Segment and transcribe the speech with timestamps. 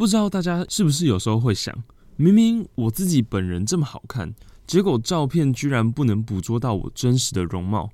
[0.00, 1.84] 不知道大家是不是有时候会想，
[2.16, 4.34] 明明我自己本人这么好看，
[4.66, 7.90] 结果照片居然不能捕捉到我真实的容貌，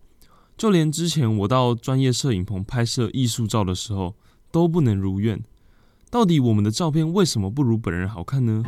[0.57, 4.15] 就连之前我到专业摄影棚拍摄艺术照的时候
[4.53, 5.43] 都不能如愿。
[6.09, 8.63] 到底我们的照片为什么不如本人好看呢？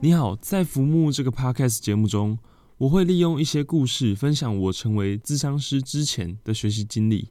[0.00, 2.38] 你好，在浮木这个 podcast 节目中，
[2.78, 7.30] 我会利用一些故事分享我成为咨商师之前的学习经历，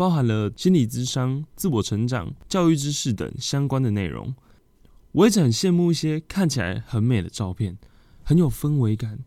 [0.00, 4.34] 包含了心理咨商、自我成长、教育知识等相关的内容。
[5.12, 7.76] 我一直很羡慕一些看起来很美的照片，
[8.22, 9.18] 很有氛围感，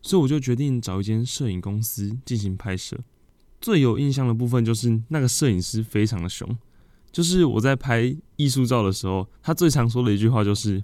[0.00, 2.96] 所以我就决定找一间摄影公司进行拍摄。
[3.60, 6.56] 最有印象的部分就是那个摄影师非常的凶。
[7.10, 10.80] 就是我在拍艺术照的时候，他最常说的一句话就是：“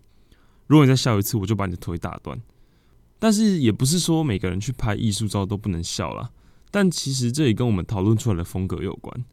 [0.66, 2.37] 如果你再笑一次，我就把你的腿打断。”
[3.21, 6.33] 但是也不是说每个人去拍艺术照都不能笑啦。
[6.73, 9.24] 但其实这也跟我们讨论出来的风格有关。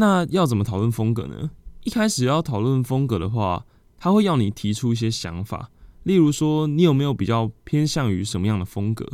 [0.00, 1.50] 那要怎么讨论风格呢？
[1.84, 3.66] 一开始要讨论风格的话，
[3.98, 5.70] 他会要你提出一些想法，
[6.04, 9.06] 例如说你有没有比较偏向于什么样的风格，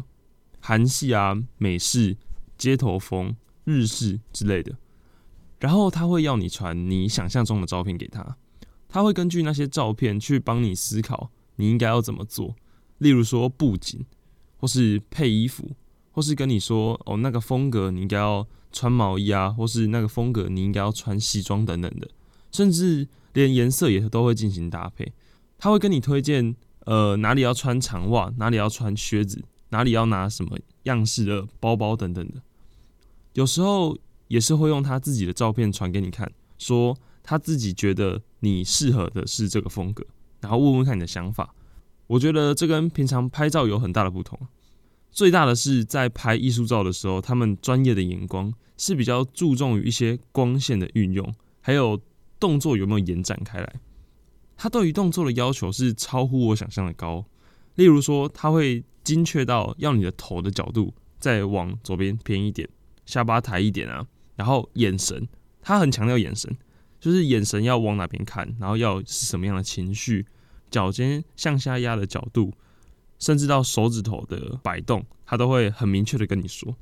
[0.60, 2.16] 韩系啊、美式、
[2.56, 4.76] 街头风、日式之类的。
[5.58, 8.36] 然后他会要你传你想象中的照片给他，
[8.88, 12.54] 他会根据那些照片去帮你思考你应该要怎么做。
[12.98, 14.06] 例如说布景，
[14.58, 15.68] 或是配衣服，
[16.16, 22.08] 或是跟你说哦那个风格你应该要穿毛衣啊，或是那个风格你应该要穿西装等等的，
[22.50, 25.12] 甚至连颜色也都会进行搭配。
[25.58, 32.40] 他会跟你推荐呃哪里要穿长袜，哪里要穿靴子，哪里要拿什么样式的包包等等的。
[33.34, 33.98] 有时候。
[34.28, 40.04] 也是会用他自己的照片传给你看，说他自己觉得你适合的是这个风格，
[40.40, 41.54] 然后问问看你的想法。
[42.08, 44.36] 我觉得这跟平常拍照有很大的不同。
[45.16, 51.98] 最大的是在拍艺术照的时候，他们专业的眼光是比较注重于一些光线的运用，还有
[52.38, 53.80] 动作有没有延展开来。
[54.58, 57.24] 他对于动作的要求是超乎我想象的高。
[57.76, 62.68] 例如说，他会精确到要你的头的角度再往左边偏一点，
[63.06, 64.06] 下巴抬一点啊。
[64.34, 65.26] 然后眼神，
[65.62, 66.54] 他很强调眼神，
[67.00, 70.26] 就是眼神要往哪边看，然后要是什么样的情绪，
[70.70, 72.52] 脚尖向下压的角度，
[73.18, 76.76] 甚至到手指头的摆动，他都会很明确的跟你说。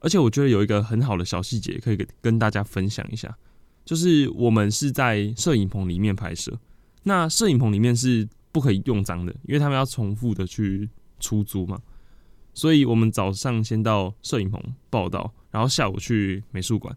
[0.00, 3.36] 而且我觉得有一个很好的小细节可以跟大家分享一下，
[3.84, 6.58] 就是我们是在摄影棚里面拍摄，
[7.02, 10.88] 那摄影棚里面是不可以用脏的，因为他们要重复的去
[11.18, 11.80] 出租嘛。
[12.54, 16.96] 所以我们早上先到摄影棚报道，然后下午去美术馆。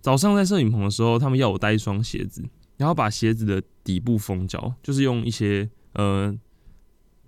[0.00, 2.42] 早上在摄影棚的时候，他们要我带一双鞋子，
[2.76, 6.34] 然后把鞋子的底部封胶，就是用一些呃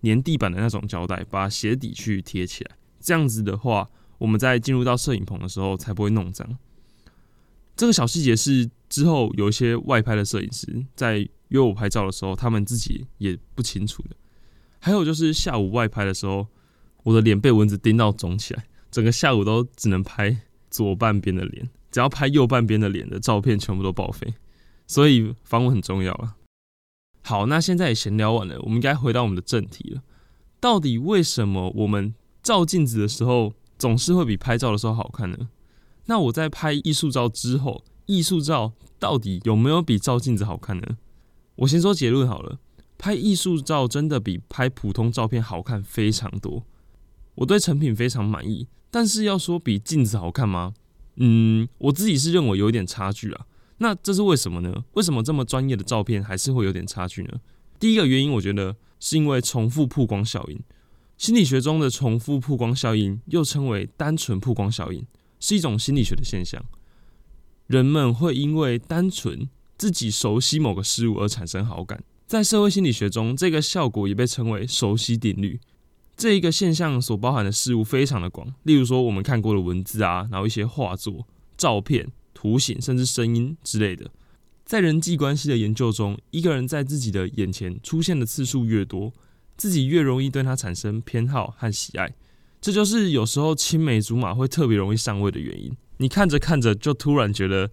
[0.06, 2.76] 粘地板的那种胶带，把鞋底去贴起来。
[3.00, 6.58] 这样子的话，我们在进入到摄影棚的时候才不会弄脏。
[7.76, 14.16] 这个小细节是之后有一些外拍的摄影师在约我拍照的时候，他们自己也不清楚的。
[14.78, 16.46] 还有就是下午外拍的时候。
[17.06, 20.36] 我的脸被蚊子叮到肿起来，整个下午都只能拍
[20.72, 24.34] 左半边的脸，只要拍右半边的脸的照片全部都报废。
[24.88, 26.34] 所以防蚊很重要啊。
[27.28, 30.00] 好，那现在也闲聊完了，我们应该回到我们的正题了。
[30.60, 35.48] 到底为什么我们照镜子的时候总是会比拍照的时候好看呢？
[36.04, 40.98] 那我在拍艺术照之后，艺术照到底有没有比照镜子好看呢？
[41.56, 42.60] 我先说结论好了，
[42.96, 46.62] 拍艺术照真的比拍普通照片好看非常多。
[47.34, 50.74] 我对成品非常满意，但是要说比镜子好看吗？
[51.16, 53.46] 嗯，我自己是认为有一点差距啊。
[53.78, 54.84] 那这是为什么呢？
[54.94, 57.40] 为什么这么专业的照片还是会有点差距呢？
[57.78, 60.60] 第一个原因，我觉得是因为重复曝光效应。
[61.18, 65.06] 心理学中的重复曝光效应又称为单纯曝光效应，
[65.40, 66.62] 是一种心理学的现象。
[67.66, 75.60] 人们会因为单纯自己熟悉某个事物而产生好感，在社会心理学中，这个效果也被称为熟悉定律。
[76.16, 81.26] 这一个现象所包含的事物非常的广，例如说我们看过的文字啊，然后一些画作、
[81.58, 82.10] 照片、
[82.46, 84.08] 图形，甚至声音之类的。
[84.64, 89.12] 在人际关系的研究中，一个人在自己的眼前出现的次数越多，
[89.56, 92.14] 自己越容易对他产生偏好和喜爱。
[92.60, 95.76] 这就是有时候青梅竹马会特别容易上位的原因。
[95.98, 97.70] 你看着看着就突然觉得，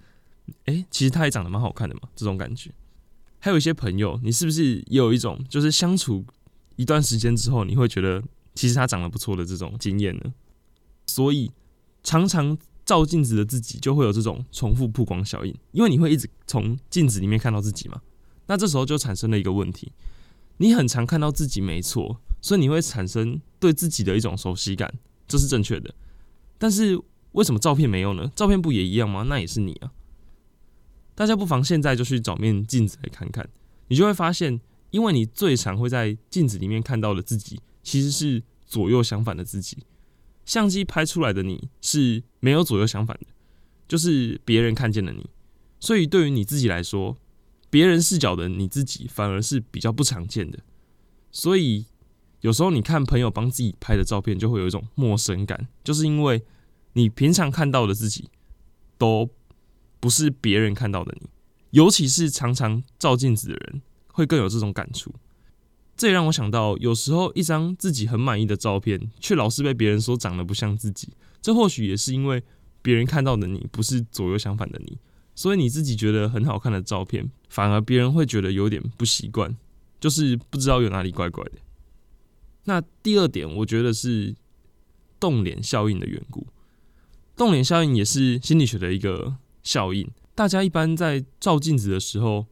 [0.66, 2.72] 哎，其实他也长得蛮好看的嘛，这种感觉。
[3.40, 6.26] 还有一些朋友，你是不是也有一种就是相处？
[6.76, 8.24] 一段时间之后，你会觉得
[8.56, 10.34] 其实他长得不错的这种经验呢，
[11.06, 11.52] 所以
[12.04, 18.02] 常常照镜子的自己就会有这种重复曝光效应，因为你会一直从镜子里面看到自己嘛，
[18.48, 19.92] 那这时候就产生了一个问题，
[20.58, 24.94] 你很常看到自己没错，所以你会产生对自己的一种熟悉感，
[25.28, 25.94] 这是正确的。
[26.58, 27.00] 但是
[27.32, 28.32] 为什么照片没有呢？
[28.36, 29.24] 照片不也一样吗？
[29.24, 29.92] 那也是你啊。
[31.16, 33.48] 大家不妨现在就去找面镜子来看看，
[33.88, 34.60] 你就会发现，
[34.92, 39.78] 因为你最常会在镜子里面看到的自己，其实是左右相反的自己。
[40.46, 43.28] 相机拍出来的你是没有左右相反的，
[43.88, 45.30] 就是别人看见了你。
[45.80, 47.18] 所以对于你自己来说，
[47.70, 50.60] 别人视角的你自己反而是比较不常见的。
[51.32, 51.86] 所以
[52.42, 56.44] 有时候你看朋友帮自己拍的照片，就会有一种陌生感，就是因为
[56.94, 58.30] 你平常看到的自己
[58.98, 59.30] 都。
[60.00, 61.30] 不是别人看到的你，
[61.70, 65.16] 尤其是常常照镜子的人，会更有这种感触。
[65.96, 71.10] 这也让我想到，有时候一张自己很满意的照片，却老是被别人说长得不像自己。
[71.42, 72.42] 这或许也是因为
[72.82, 74.98] 别人看到的你不是左右相反的你，
[75.36, 79.56] 所以你自己觉得很好看的照片，反而别人会觉得有点不习惯，
[80.00, 81.54] 就是不知道有哪里怪怪的。
[82.66, 84.36] 那第二点，我觉得是
[85.20, 86.48] 动脸效应的缘故。
[87.36, 89.36] 动脸效应也是心理学的一个。
[89.66, 90.06] 效应，
[90.36, 92.46] 大家一般在照镜子的时候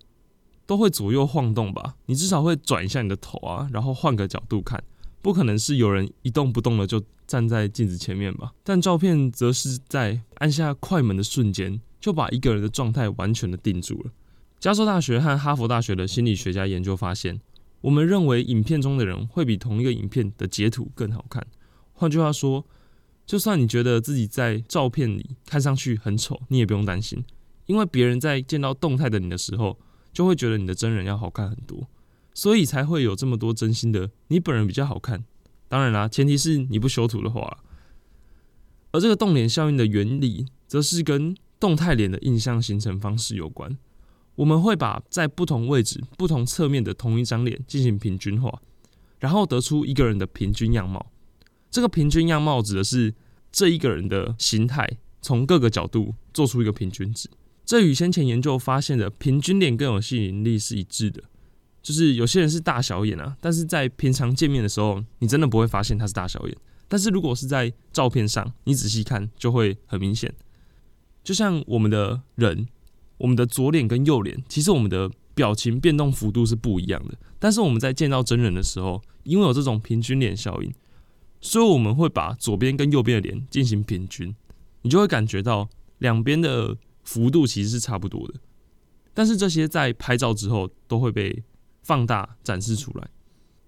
[0.71, 1.95] 都会左右晃动吧？
[2.05, 4.81] 你至少会转一下你的头啊，然后换个角度看，
[5.21, 8.53] 不可能是有人一动不动的就站在镜子前面吧？
[8.63, 14.11] 但照片则是在按下快门的瞬间，就把一个人的状态完全的定住了。
[14.61, 17.41] 加州大学和哈佛大学的心理学家研究发现，
[17.81, 21.45] 我们认为影片中的人会比同一个影片的截图更好看。
[21.91, 22.65] 换句话说。
[23.23, 27.23] 就算你觉得自己在照片里看上去很丑，你也不用担心，
[27.65, 29.77] 因为别人在见到动态的你的时候，
[30.13, 31.87] 就会觉得你的真人要好看很多，
[32.33, 35.23] 所以才会有这么多真心的你本人比较好看。
[35.67, 37.59] 当然啦，前提是你不修图的话。
[38.91, 43.77] 而这个动脸效应的原理，则是跟动态脸的印象形成方式有关。
[44.35, 48.61] 我们会把在不同位置、不同侧面的同一张脸进行平均化，
[49.19, 51.09] 然后得出一个人的平均样貌。
[51.69, 53.13] 这个平均样貌指的是
[53.49, 57.29] 这一个人的形态，从各个角度做出一个平均值。
[57.71, 61.23] 这与先前研究发现的平均脸更有吸引力是一致的。
[61.81, 66.57] 就是有些人是大小眼啊，但是在平常见面的时候，你真的不会发现他是大小眼。
[66.89, 70.33] 但是如果是在照片上，你仔细看就会很明显。
[71.23, 72.67] 就像我们的人，
[73.19, 77.17] 我们的左脸跟右脸，其实我们的表情变动幅度是不一样的。
[77.39, 80.69] 但是我们在见到真人的时候，因为有这种平均脸效应。
[81.39, 84.35] 所以我们会把左边跟右边的脸进行平均，
[84.81, 85.69] 你就会感觉到
[85.99, 88.35] 两边的幅度其实是差不多的。
[89.13, 91.43] 但是这些在拍照之后都会被
[91.83, 93.09] 放大展示出来。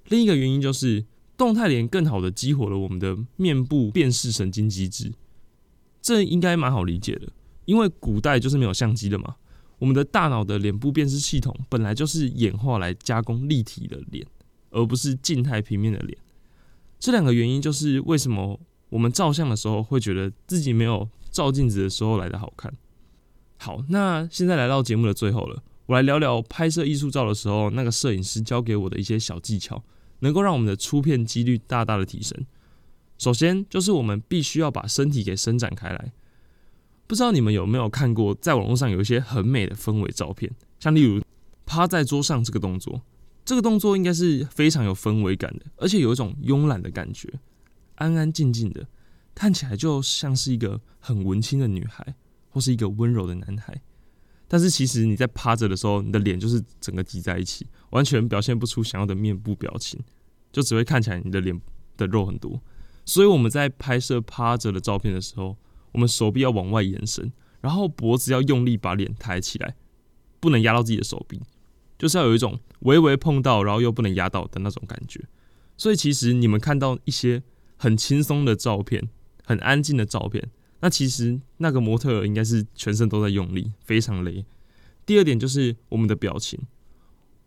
[0.08, 1.06] 另一个原因就是
[1.38, 5.12] 动态脸更好的激活了我们的面部辨识神经机制，
[6.02, 7.28] 这应该蛮好理解的，
[7.66, 9.36] 因为古代就是没有相机的嘛。
[9.80, 14.26] 我们的大脑的脸部辨识系统本来就是演化来加工立体的脸，
[14.70, 16.18] 而不是静态平面的脸。
[17.00, 18.58] 这两个原因就是为什么
[18.88, 22.74] 我们照相的时候会觉得自己没有照镜子的时候来的好看。
[23.64, 29.82] 好，那现在来到节目的最后了，我来聊聊拍摄艺术照的时候，那个摄影师教给我的一些小技巧，
[30.20, 32.46] 能够让我们的出片几率大大的提升。
[33.18, 36.12] 首先就是我们必须要把身体给伸展开来。
[37.08, 40.52] 不知道你们有没有看过，在网络上有一些很美的氛围照片，
[40.82, 41.24] 像例如
[41.66, 43.02] 趴在桌上这个动作。
[43.46, 47.30] 这个动作应该是非常有氛围感的，而且有一种慵懒的感觉，
[47.96, 48.86] 安安静静的，
[49.34, 52.14] 看起来就像是一个很文青的女孩，
[52.54, 53.82] 或是一个温柔的男孩。
[54.48, 60.00] 但是其实你在趴着的时候，你的脸就是整个挤在一起，完全表现不出想要的面部表情，
[60.52, 61.60] 就只会看起来你的脸
[61.98, 62.62] 的肉很多。
[63.04, 65.58] 所以我们在拍摄趴着的照片的时候，
[65.92, 69.76] 我们手臂要往外延伸，然后脖子要用力把脸抬起来，
[70.40, 71.42] 不能压到自己的手臂。
[71.98, 75.24] 就是要有一种微微碰到，然后又不能压到的那种感觉。
[75.78, 77.42] 所以其实你们看到一些
[77.78, 79.10] 很轻松的照片、
[79.46, 80.50] 很安静的照片，
[80.84, 84.44] 那其实那个模特应该是全身都在用力，非常累。
[85.06, 86.60] 第二点就是我们的表情，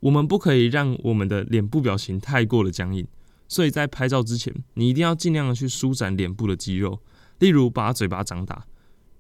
[0.01, 3.07] 我们不可以让我们的脸部表情太过的僵硬。
[3.47, 6.99] 所以在拍照之前，你一定要尽量的去舒展脸部的肌肉，
[7.39, 8.65] 例如把嘴巴张大，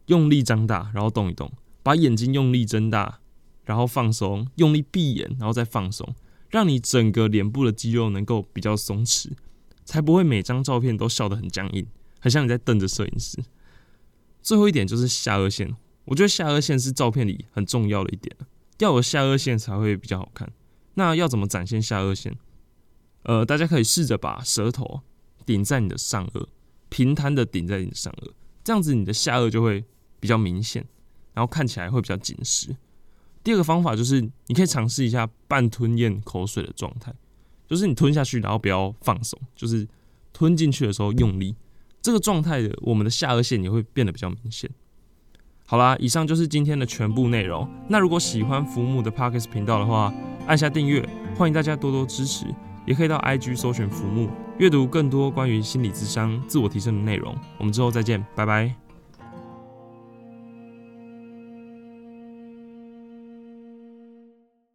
[0.06, 3.20] 用力张大，然后动一动，把眼睛用力睁大。
[3.66, 6.14] 然后放松，用力闭眼，然后再放松，
[6.48, 9.32] 让你整个脸部的肌肉能够比较松弛，
[9.84, 11.84] 才不会每张照片都笑得很僵硬，
[12.20, 13.42] 很像你在瞪着摄影师。
[14.46, 15.74] 最后一点就是下颚线，
[16.04, 18.36] 我觉得下颚线是照片里很重要的一点，
[18.78, 20.48] 要有下颚线才会比较好看。
[20.94, 22.32] 那要怎么展现下颚线？
[23.24, 25.00] 呃，大家可以试着把舌头
[25.44, 26.46] 顶在你的上颚，
[26.88, 28.30] 平摊的顶在你的上颚，
[28.62, 29.84] 这样子你的下颚就会
[30.20, 30.86] 比较明显，
[31.34, 32.76] 然后看起来会比较紧实。
[33.42, 37.12] 第二个方法就是，你可以尝试一下半吞咽口水的状态，
[37.66, 39.88] 就是你吞下去，然后不要放松，就是
[40.32, 41.56] 吞进去的时候用力。
[42.06, 44.70] 这个状态的，我们的下颚线也会变得比较明显。
[45.66, 47.68] 好啦，以上就是今天的全部内容。
[47.88, 50.14] 那如果喜欢福木的 Parkes 频道的话，
[50.46, 51.04] 按下订阅，
[51.36, 52.46] 欢迎大家多多支持，
[52.86, 57.36] 也可以到 IG 搜寻福木，阅读更多关于心理智商、自我提升的内容。
[57.58, 58.85] 我们之后再见，拜拜。